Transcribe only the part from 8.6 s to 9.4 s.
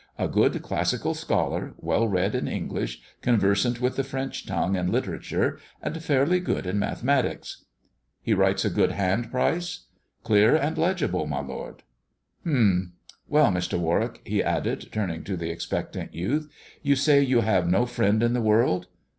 a good hand,